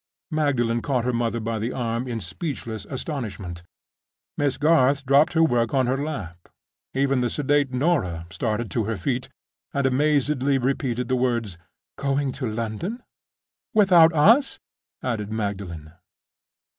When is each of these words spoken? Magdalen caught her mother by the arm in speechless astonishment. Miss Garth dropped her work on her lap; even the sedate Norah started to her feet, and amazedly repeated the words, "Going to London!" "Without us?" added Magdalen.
Magdalen 0.31 0.81
caught 0.81 1.05
her 1.05 1.13
mother 1.13 1.39
by 1.39 1.59
the 1.59 1.71
arm 1.71 2.07
in 2.07 2.19
speechless 2.21 2.85
astonishment. 2.89 3.61
Miss 4.35 4.57
Garth 4.57 5.05
dropped 5.05 5.33
her 5.33 5.43
work 5.43 5.75
on 5.75 5.85
her 5.85 5.95
lap; 5.95 6.49
even 6.95 7.21
the 7.21 7.29
sedate 7.29 7.71
Norah 7.71 8.25
started 8.31 8.71
to 8.71 8.85
her 8.85 8.97
feet, 8.97 9.29
and 9.75 9.85
amazedly 9.85 10.57
repeated 10.57 11.07
the 11.07 11.15
words, 11.15 11.59
"Going 11.99 12.31
to 12.31 12.49
London!" 12.49 13.03
"Without 13.75 14.11
us?" 14.15 14.59
added 15.03 15.31
Magdalen. 15.31 15.91